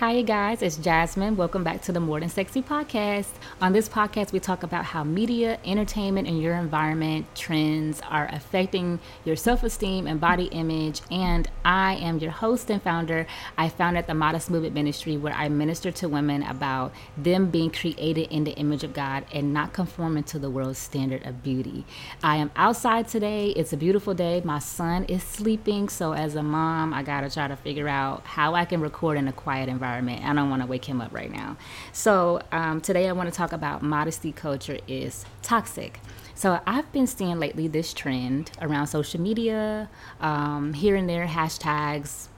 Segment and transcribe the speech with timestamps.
[0.00, 0.62] Hi, you guys.
[0.62, 1.36] It's Jasmine.
[1.36, 3.32] Welcome back to the More Than Sexy podcast.
[3.60, 8.98] On this podcast, we talk about how media, entertainment, and your environment trends are affecting
[9.26, 11.02] your self esteem and body image.
[11.10, 13.26] And I am your host and founder.
[13.58, 18.32] I founded the Modest Movement Ministry, where I minister to women about them being created
[18.32, 21.84] in the image of God and not conforming to the world's standard of beauty.
[22.24, 23.50] I am outside today.
[23.50, 24.40] It's a beautiful day.
[24.46, 25.90] My son is sleeping.
[25.90, 29.18] So, as a mom, I got to try to figure out how I can record
[29.18, 30.24] in a quiet environment environment.
[30.24, 31.56] I don't want to wake him up right now.
[31.92, 36.00] So um, today I want to talk about modesty culture is toxic.
[36.34, 39.88] So I've been seeing lately this trend around social media,
[40.20, 42.28] um, here and there hashtags,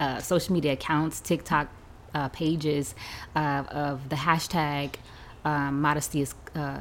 [0.00, 1.68] uh, social media accounts, TikTok
[2.14, 2.94] uh, pages
[3.36, 4.94] uh, of the hashtag
[5.44, 6.80] um, modesty is uh,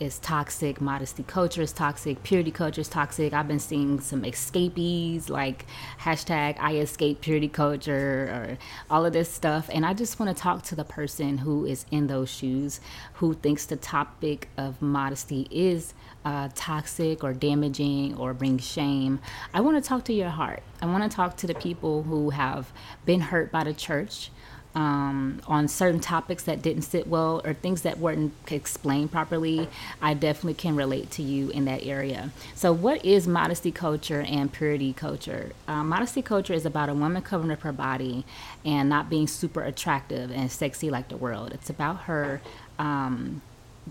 [0.00, 3.32] is toxic, modesty culture is toxic, purity culture is toxic.
[3.32, 5.66] I've been seeing some escapees like
[6.00, 8.58] hashtag I escape purity culture or
[8.90, 9.70] all of this stuff.
[9.72, 12.80] And I just want to talk to the person who is in those shoes,
[13.14, 19.20] who thinks the topic of modesty is uh, toxic or damaging or brings shame.
[19.52, 20.62] I want to talk to your heart.
[20.80, 22.72] I want to talk to the people who have
[23.04, 24.30] been hurt by the church
[24.74, 29.68] um, on certain topics that didn't sit well or things that weren't explained properly,
[30.02, 32.30] I definitely can relate to you in that area.
[32.54, 35.52] So, what is modesty culture and purity culture?
[35.68, 38.24] Uh, modesty culture is about a woman covering up her body
[38.64, 41.52] and not being super attractive and sexy like the world.
[41.52, 42.40] It's about her.
[42.78, 43.42] Um,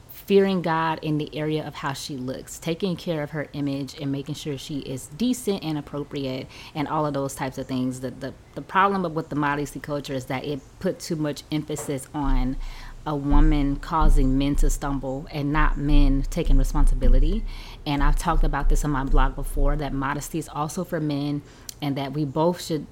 [0.09, 4.11] fearing God in the area of how she looks, taking care of her image and
[4.11, 7.99] making sure she is decent and appropriate and all of those types of things.
[7.99, 12.08] The the, the problem with the modesty culture is that it put too much emphasis
[12.14, 12.58] on
[13.05, 17.44] a woman causing men to stumble and not men taking responsibility.
[17.86, 21.41] And I've talked about this on my blog before that modesty is also for men
[21.81, 22.88] and that we both should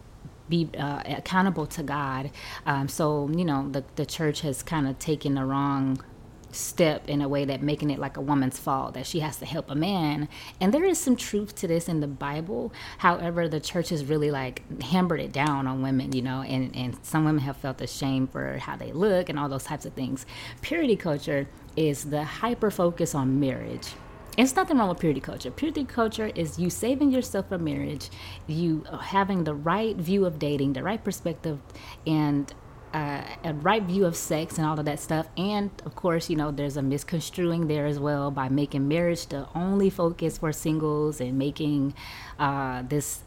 [0.50, 2.30] be uh, accountable to God.
[2.66, 6.04] Um, so, you know, the, the church has kind of taken the wrong
[6.52, 9.46] step in a way that making it like a woman's fault that she has to
[9.46, 10.28] help a man.
[10.60, 12.74] And there is some truth to this in the bible.
[13.00, 16.98] However the church has really like hammered it down on women you know and and
[17.04, 20.26] some women have felt ashamed for how they look and all those types of things.
[20.62, 23.94] Purity culture is the hyper focus on marriage.
[24.38, 25.52] It's nothing wrong with purity culture.
[25.52, 28.10] Purity culture is you saving yourself for marriage,
[28.48, 31.60] you having the right view of dating, the right perspective,
[32.08, 32.54] and
[32.94, 35.28] uh, a right view of sex and all of that stuff.
[35.38, 39.48] And of course, you know, there's a misconstruing there as well by making marriage the
[39.56, 41.94] only focus for singles and making
[42.40, 43.22] uh, this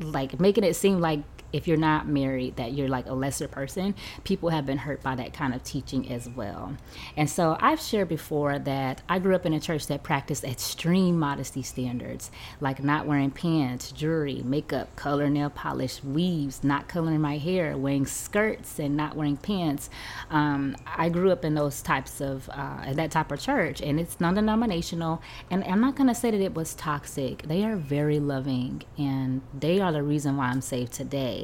[0.00, 1.20] like making it seem like
[1.52, 3.94] if you're not married that you're like a lesser person
[4.24, 6.76] people have been hurt by that kind of teaching as well.
[7.16, 11.18] And so i've shared before that i grew up in a church that practiced extreme
[11.18, 12.30] modesty standards
[12.60, 18.06] like not wearing pants jewelry makeup color nail polish weaves not coloring my hair wearing
[18.06, 19.90] skirts and not wearing pants.
[20.30, 24.20] Um, i grew up in those types of uh, that type of church and it's
[24.20, 27.42] non-denominational and i'm not going to say that it was toxic.
[27.42, 31.39] They are very loving and they are the reason why i'm saved today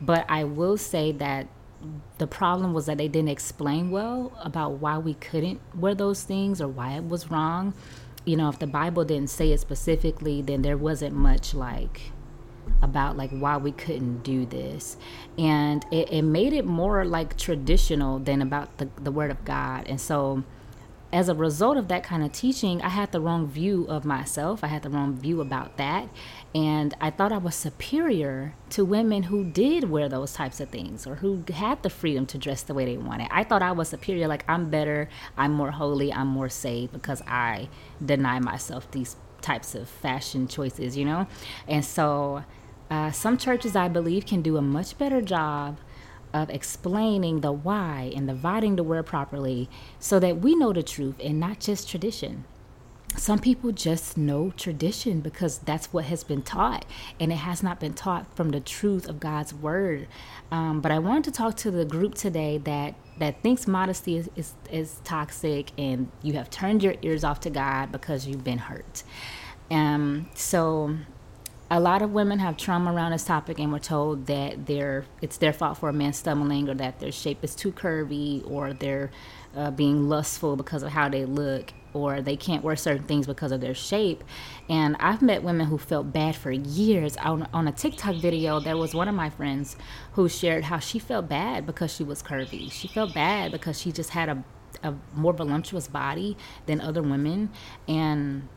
[0.00, 1.46] but I will say that
[2.18, 6.60] the problem was that they didn't explain well about why we couldn't wear those things
[6.60, 7.74] or why it was wrong.
[8.24, 12.12] You know, if the Bible didn't say it specifically, then there wasn't much like
[12.82, 14.96] about like why we couldn't do this
[15.38, 19.86] and it, it made it more like traditional than about the, the word of god
[19.88, 20.42] and so
[21.12, 24.62] as a result of that kind of teaching, I had the wrong view of myself.
[24.62, 26.08] I had the wrong view about that.
[26.54, 31.06] And I thought I was superior to women who did wear those types of things
[31.06, 33.28] or who had the freedom to dress the way they wanted.
[33.30, 37.22] I thought I was superior, like I'm better, I'm more holy, I'm more saved because
[37.22, 37.68] I
[38.04, 41.26] deny myself these types of fashion choices, you know?
[41.66, 42.44] And so
[42.88, 45.78] uh, some churches, I believe, can do a much better job
[46.32, 49.68] of explaining the why and dividing the word properly
[49.98, 52.44] so that we know the truth and not just tradition.
[53.16, 56.84] Some people just know tradition because that's what has been taught,
[57.18, 60.06] and it has not been taught from the truth of God's word.
[60.52, 64.30] Um, but I wanted to talk to the group today that that thinks modesty is,
[64.34, 68.58] is, is toxic and you have turned your ears off to God because you've been
[68.58, 69.02] hurt.
[69.70, 70.96] Um, so
[71.72, 75.36] a lot of women have trauma around this topic and we're told that they're it's
[75.36, 79.10] their fault for a man stumbling or that their shape is too curvy or they're
[79.54, 83.52] uh, being lustful because of how they look or they can't wear certain things because
[83.52, 84.24] of their shape.
[84.68, 88.76] And i've met women who felt bad for years on, on a tiktok video there
[88.76, 89.76] was one of my friends
[90.14, 92.70] who shared how she felt bad because she was curvy.
[92.72, 94.44] She felt bad because she just had a,
[94.82, 96.36] a more voluptuous body
[96.66, 97.50] than other women.
[97.86, 98.48] And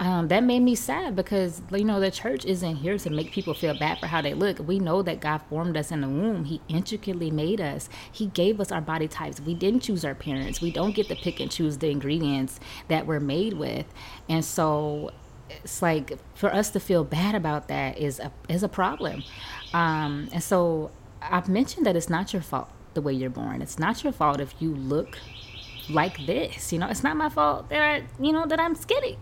[0.00, 3.52] um, that made me sad because you know the church isn't here to make people
[3.52, 4.58] feel bad for how they look.
[4.58, 6.46] We know that God formed us in the womb.
[6.46, 7.90] He intricately made us.
[8.10, 9.42] He gave us our body types.
[9.42, 10.62] We didn't choose our parents.
[10.62, 12.58] We don't get to pick and choose the ingredients
[12.88, 13.84] that we're made with.
[14.26, 15.10] And so
[15.50, 19.22] it's like for us to feel bad about that is a is a problem.
[19.74, 23.60] Um, and so I've mentioned that it's not your fault the way you're born.
[23.60, 25.18] It's not your fault if you look
[25.90, 26.72] like this.
[26.72, 29.18] You know, it's not my fault that I, you know that I'm skinny.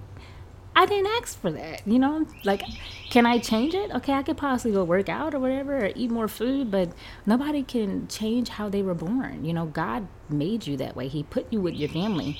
[0.78, 1.84] I didn't ask for that.
[1.88, 2.62] You know, like,
[3.10, 3.90] can I change it?
[3.90, 6.92] Okay, I could possibly go work out or whatever, or eat more food, but
[7.26, 9.44] nobody can change how they were born.
[9.44, 11.08] You know, God made you that way.
[11.08, 12.38] He put you with your family.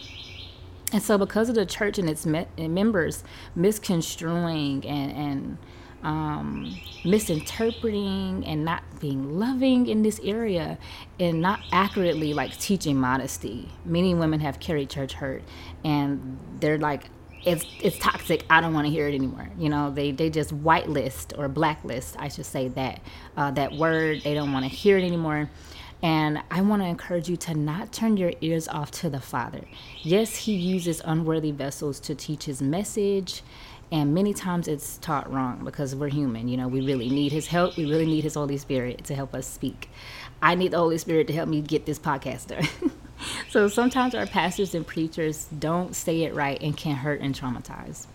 [0.93, 3.25] And so, because of the church and its me- members
[3.56, 5.58] misconstruing and, and
[6.05, 10.79] um, misinterpreting and not being loving in this area
[11.19, 13.69] and not accurately like teaching modesty.
[13.84, 15.43] Many women have carried church hurt
[15.82, 17.11] and they're like,
[17.49, 18.45] it's it's toxic.
[18.50, 19.49] I don't want to hear it anymore.
[19.59, 23.00] You know, they they just whitelist or blacklist, I should say that
[23.37, 24.23] uh, that word.
[24.23, 25.50] They don't want to hear it anymore.
[26.00, 29.62] And I want to encourage you to not turn your ears off to the Father.
[30.03, 33.43] Yes, He uses unworthy vessels to teach His message
[33.91, 37.47] and many times it's taught wrong because we're human you know we really need his
[37.47, 39.89] help we really need his holy spirit to help us speak
[40.43, 42.93] i need the holy spirit to help me get this podcast done
[43.50, 48.06] so sometimes our pastors and preachers don't say it right and can hurt and traumatize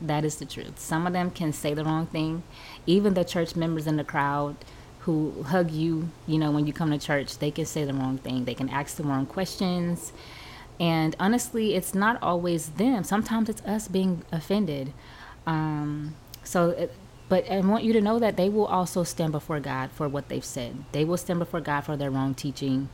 [0.00, 2.42] that is the truth some of them can say the wrong thing
[2.86, 4.56] even the church members in the crowd
[5.00, 8.18] who hug you you know when you come to church they can say the wrong
[8.18, 10.12] thing they can ask the wrong questions
[10.78, 13.04] and honestly, it's not always them.
[13.04, 14.92] Sometimes it's us being offended.
[15.46, 16.14] Um,
[16.44, 16.88] so,
[17.28, 20.28] but I want you to know that they will also stand before God for what
[20.28, 20.84] they've said.
[20.92, 22.88] They will stand before God for their wrong teaching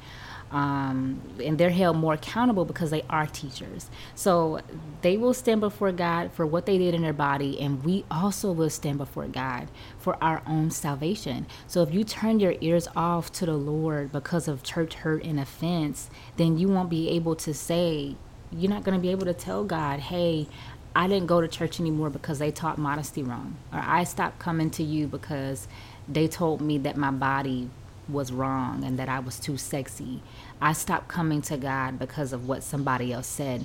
[0.52, 3.90] um, and they're held more accountable because they are teachers.
[4.14, 4.60] So
[5.00, 8.52] they will stand before God for what they did in their body, and we also
[8.52, 9.69] will stand before God
[9.99, 11.46] for our own salvation.
[11.66, 15.40] So if you turn your ears off to the Lord because of church hurt and
[15.40, 18.16] offense, then you won't be able to say,
[18.52, 20.46] you're not going to be able to tell God, hey,
[20.94, 24.69] I didn't go to church anymore because they taught modesty wrong, or I stopped coming
[24.72, 25.66] to you because
[26.06, 27.70] they told me that my body
[28.12, 30.22] was wrong and that I was too sexy.
[30.60, 33.64] I stopped coming to God because of what somebody else said.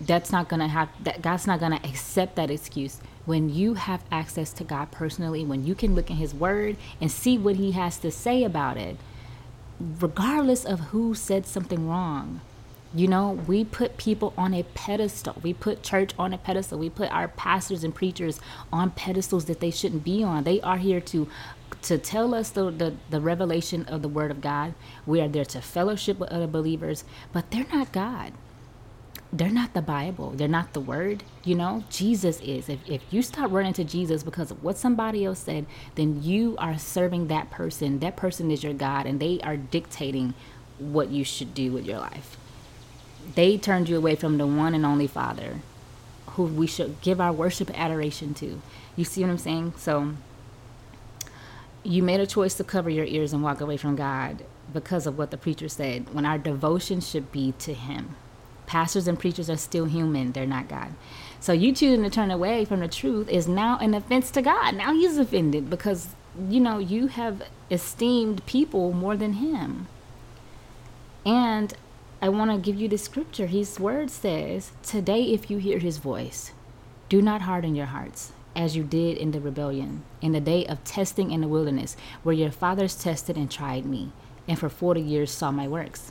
[0.00, 3.00] That's not going to have that God's not going to accept that excuse.
[3.24, 7.10] When you have access to God personally, when you can look in his word and
[7.10, 8.96] see what he has to say about it,
[9.80, 12.40] regardless of who said something wrong.
[12.96, 15.36] You know, we put people on a pedestal.
[15.42, 16.78] We put church on a pedestal.
[16.78, 18.40] We put our pastors and preachers
[18.72, 20.44] on pedestals that they shouldn't be on.
[20.44, 21.28] They are here to
[21.82, 24.74] to tell us the, the, the revelation of the Word of God.
[25.04, 28.32] We are there to fellowship with other believers, but they're not God.
[29.32, 30.30] They're not the Bible.
[30.30, 31.22] They're not the Word.
[31.44, 32.68] You know, Jesus is.
[32.70, 35.66] If, if you stop running to Jesus because of what somebody else said,
[35.96, 37.98] then you are serving that person.
[37.98, 40.32] That person is your God, and they are dictating
[40.78, 42.38] what you should do with your life.
[43.34, 45.60] They turned you away from the one and only Father
[46.36, 48.60] who we should give our worship adoration to.
[48.94, 49.72] You see what I'm saying?
[49.78, 50.12] So,
[51.82, 55.16] you made a choice to cover your ears and walk away from God because of
[55.16, 58.16] what the preacher said, when our devotion should be to Him.
[58.66, 60.92] Pastors and preachers are still human, they're not God.
[61.40, 64.74] So you choosing to turn away from the truth is now an offense to God.
[64.74, 66.08] Now He's offended because,
[66.48, 69.86] you know, you have esteemed people more than Him.
[71.24, 71.74] And
[72.20, 73.46] I want to give you the scripture.
[73.46, 76.52] His word says, Today, if you hear His voice,
[77.10, 80.82] do not harden your hearts as you did in the rebellion, in the day of
[80.82, 84.12] testing in the wilderness, where your fathers tested and tried me,
[84.48, 86.10] and for 40 years saw my works.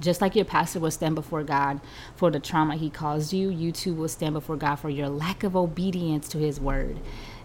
[0.00, 1.80] Just like your pastor will stand before God
[2.14, 5.42] for the trauma he caused you, you too will stand before God for your lack
[5.42, 7.00] of obedience to his word.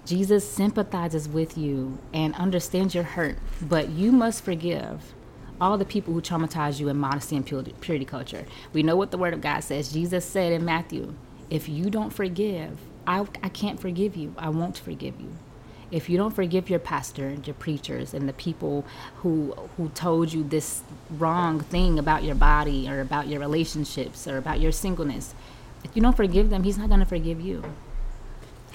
[0.05, 5.13] Jesus sympathizes with you and understands your hurt, but you must forgive
[5.59, 8.45] all the people who traumatize you in modesty and purity culture.
[8.73, 9.91] We know what the word of God says.
[9.91, 11.15] Jesus said in Matthew,
[11.49, 14.33] if you don't forgive, I, I can't forgive you.
[14.37, 15.33] I won't forgive you.
[15.89, 18.85] If you don't forgive your pastor and your preachers and the people
[19.17, 24.37] who who told you this wrong thing about your body or about your relationships or
[24.37, 25.33] about your singleness,
[25.85, 27.63] if you don't forgive them, he's not going to forgive you.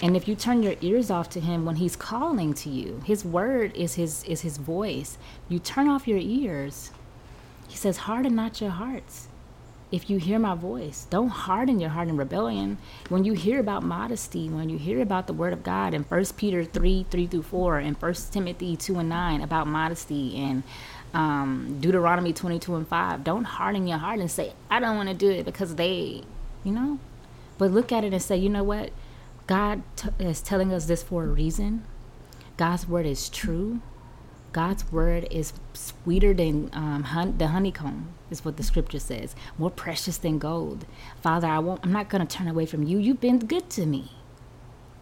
[0.03, 3.25] And if you turn your ears off to him when he's calling to you, his
[3.25, 5.17] word is his is his voice.
[5.49, 6.91] You turn off your ears.
[7.69, 9.29] He says, "Harden not your hearts."
[9.93, 11.07] if you hear my voice.
[11.11, 12.79] Don't harden your heart in rebellion.
[13.11, 16.25] When you hear about modesty, when you hear about the word of God in 1
[16.39, 20.63] Peter 3 3 through 4, and 1 Timothy 2 and 9 about modesty, and
[21.13, 25.15] um, Deuteronomy 22 and 5, don't harden your heart and say, I don't want to
[25.15, 26.23] do it because they,
[26.65, 26.99] you know?
[27.59, 28.91] but look at it and say, you know what?
[29.53, 31.85] God t- is telling us this for a reason.
[32.57, 33.83] God's word is true.
[34.53, 39.37] God's word is sweeter than um, hun- the honeycomb, is what the scripture says.
[39.59, 40.87] More precious than gold.
[41.21, 41.81] Father, I won't.
[41.85, 42.97] I'm not going to turn away from you.
[42.97, 44.13] You've been good to me.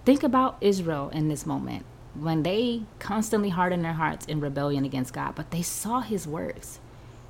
[0.04, 5.12] Think about Israel in this moment when they constantly hardened their hearts in rebellion against
[5.12, 6.80] God, but they saw His works.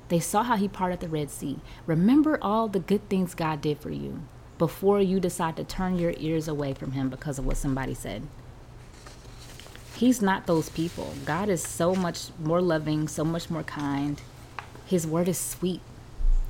[0.07, 1.59] They saw how He parted the Red Sea.
[1.85, 4.23] Remember all the good things God did for you
[4.61, 8.21] before you decide to turn your ears away from Him because of what somebody said.
[9.95, 11.15] He's not those people.
[11.25, 14.21] God is so much more loving, so much more kind.
[14.85, 15.81] His word is sweet.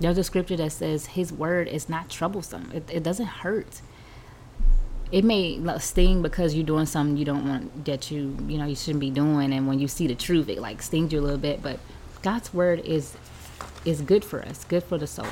[0.02, 2.70] There's a scripture that says his word is not troublesome.
[2.74, 3.82] It, it doesn't hurt.
[5.14, 8.76] It may sting because you're doing something you don't want that you you know you
[8.76, 11.38] shouldn't be doing, and when you see the truth, it like stings you a little
[11.38, 11.64] bit.
[11.64, 11.80] But
[12.22, 13.16] God's word is
[13.86, 15.28] is good for us, good for the soul.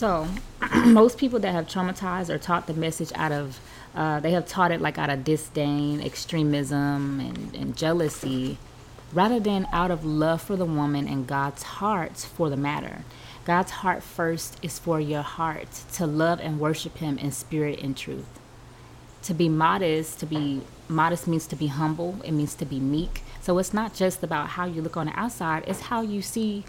[0.00, 0.26] So,
[0.86, 3.60] most people that have traumatized or taught the message out of
[3.94, 8.56] uh, they have taught it like out of disdain, extremism, and, and jealousy,
[9.12, 13.04] rather than out of love for the woman and God's heart for the matter.
[13.44, 17.94] God's heart first is for your heart to love and worship Him in spirit and
[17.94, 18.40] truth.
[19.24, 23.22] To be modest, to be modest means to be humble, it means to be meek.
[23.42, 26.64] So it's not just about how you look on the outside, it's how you see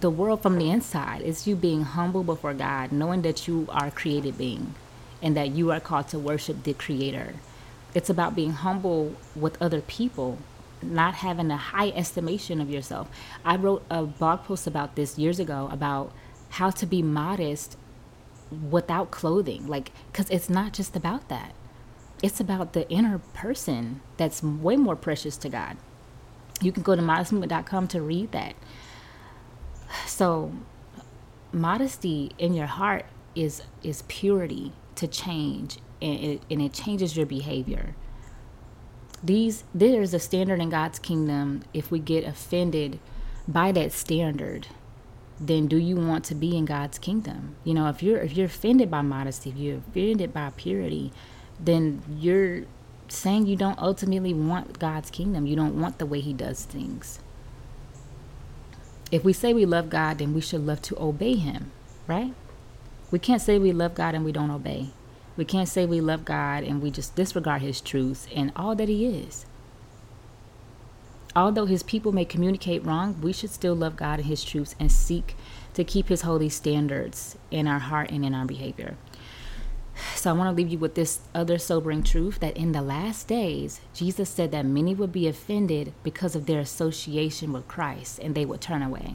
[0.00, 1.22] the world from the inside.
[1.22, 4.74] It's you being humble before God, knowing that you are a created being
[5.22, 7.34] and that you are called to worship the Creator.
[7.94, 10.38] It's about being humble with other people,
[10.82, 13.08] not having a high estimation of yourself.
[13.44, 16.12] I wrote a blog post about this years ago about
[16.50, 17.76] how to be modest
[18.70, 19.66] without clothing.
[19.66, 21.52] Like, because it's not just about that,
[22.22, 25.76] it's about the inner person that's way more precious to God.
[26.60, 28.54] You can go to modestmovement.com to read that.
[30.06, 30.52] So,
[31.52, 37.26] modesty in your heart is is purity to change and it, and it changes your
[37.26, 37.94] behavior.
[39.22, 41.62] These there's a standard in god's kingdom.
[41.72, 42.98] If we get offended
[43.46, 44.68] by that standard
[45.40, 47.54] then do you want to be in god's kingdom?
[47.64, 51.12] You know if you're if you're offended by modesty if you're offended by purity
[51.60, 52.62] then you're
[53.08, 55.46] saying you don't ultimately want god's kingdom.
[55.46, 57.20] You don't want the way he does things
[59.10, 61.70] if we say we love god then we should love to obey him
[62.06, 62.32] right
[63.10, 64.88] we can't say we love God and we don't obey.
[65.36, 68.88] We can't say we love God and we just disregard His truths and all that
[68.88, 69.46] He is.
[71.34, 74.92] Although His people may communicate wrong, we should still love God and His truths and
[74.92, 75.36] seek
[75.72, 78.96] to keep His holy standards in our heart and in our behavior.
[80.16, 83.28] So I want to leave you with this other sobering truth that in the last
[83.28, 88.34] days, Jesus said that many would be offended because of their association with Christ and
[88.34, 89.14] they would turn away.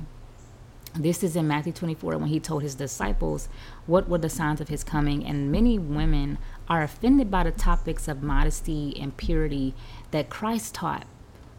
[0.96, 3.50] This is in Matthew 24 when he told his disciples
[3.88, 5.26] what were the signs of his coming.
[5.26, 6.38] And many women
[6.70, 9.74] are offended by the topics of modesty and purity
[10.12, 11.08] that Christ taught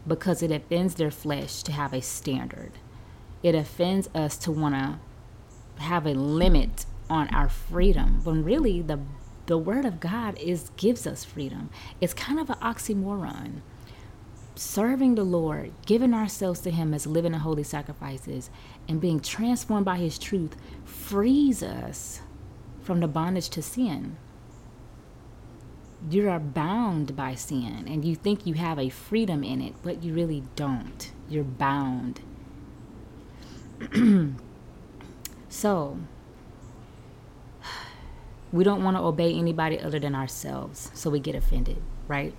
[0.07, 2.71] because it offends their flesh to have a standard.
[3.43, 8.99] It offends us to want to have a limit on our freedom when really the
[9.47, 11.69] the word of God is gives us freedom.
[12.01, 13.61] It's kind of an oxymoron
[14.55, 18.49] serving the Lord, giving ourselves to Him as living and holy sacrifices,
[18.87, 22.21] and being transformed by His truth frees us
[22.81, 24.17] from the bondage to sin.
[26.09, 30.03] You are bound by sin, and you think you have a freedom in it, but
[30.03, 31.11] you really don't.
[31.29, 32.21] You're bound.
[35.49, 35.99] so,
[38.55, 41.75] we don't want to obey anybody other than ourselves, so we get offended,
[42.07, 42.33] right?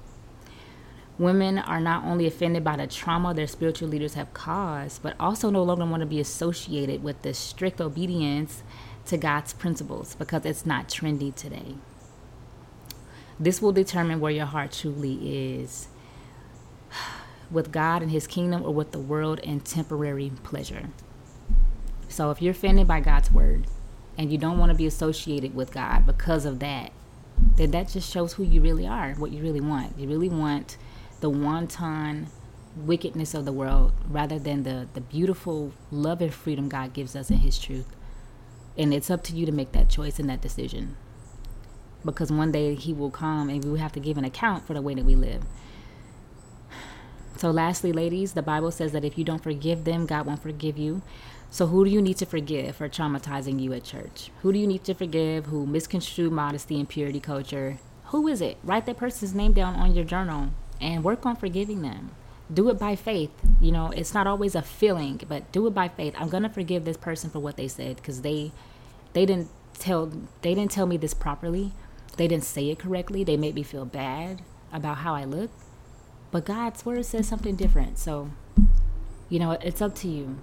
[1.18, 5.50] Women are not only offended by the trauma their spiritual leaders have caused, but also
[5.50, 8.62] no longer want to be associated with the strict obedience
[9.04, 11.75] to God's principles because it's not trendy today.
[13.38, 15.88] This will determine where your heart truly is
[17.50, 20.88] with God and His kingdom or with the world and temporary pleasure.
[22.08, 23.66] So if you're offended by God's word
[24.18, 26.92] and you don't want to be associated with God because of that,
[27.56, 29.99] then that just shows who you really are, what you really want.
[29.99, 30.76] You really want
[31.20, 32.28] the wanton
[32.76, 37.30] wickedness of the world rather than the, the beautiful love and freedom God gives us
[37.30, 37.87] in His truth.
[38.76, 40.96] And it's up to you to make that choice and that decision.
[42.04, 44.75] Because one day He will come and we will have to give an account for
[44.75, 45.42] the way that we live.
[47.36, 50.78] So, lastly, ladies, the Bible says that if you don't forgive them, God won't forgive
[50.78, 51.02] you.
[51.50, 54.30] So, who do you need to forgive for traumatizing you at church?
[54.42, 57.78] Who do you need to forgive who misconstrued modesty and purity culture?
[58.06, 58.56] Who is it?
[58.62, 60.50] Write that person's name down on your journal
[60.80, 62.10] and work on forgiving them.
[62.52, 63.32] Do it by faith.
[63.60, 66.14] You know, it's not always a feeling, but do it by faith.
[66.16, 68.52] I'm going to forgive this person for what they said because they
[69.12, 70.06] they didn't tell
[70.42, 71.72] they didn't tell me this properly.
[72.16, 73.24] They didn't say it correctly.
[73.24, 75.50] They made me feel bad about how I look.
[76.30, 77.99] But God's word says something different.
[77.99, 78.30] So,
[79.28, 80.38] you know, it's up to you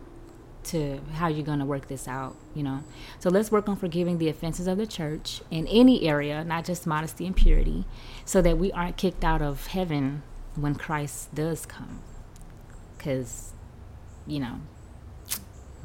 [0.66, 2.84] to how you're going to work this out, you know.
[3.20, 6.88] So let's work on forgiving the offenses of the church in any area, not just
[6.88, 7.86] modesty and purity,
[8.26, 10.24] so that we aren't kicked out of heaven
[10.56, 12.02] when Christ does come.
[12.98, 13.52] Cuz
[14.26, 14.62] you know,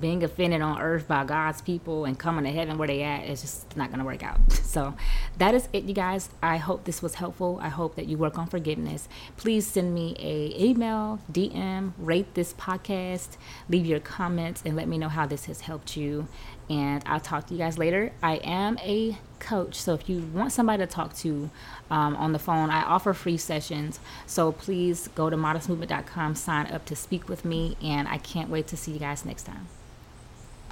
[0.01, 3.41] being offended on earth by God's people and coming to heaven where they at is
[3.41, 4.39] just not going to work out.
[4.69, 4.95] So
[5.39, 6.29] that is it, you guys.
[6.43, 7.59] I hope this was helpful.
[7.63, 9.09] I hope that you work on forgiveness.
[9.39, 13.39] Please send me a email, DM, rate this podcast,
[13.71, 16.29] leave your comments, and let me know how this has helped you.
[16.69, 18.13] And I'll talk to you guys later.
[18.23, 21.51] I am a coach, so if you want somebody to talk to
[21.91, 24.01] um, on the phone, I offer free sessions.
[24.27, 28.67] So please go to modestmovement.com, sign up to speak with me, and I can't wait
[28.69, 29.69] to see you guys next time.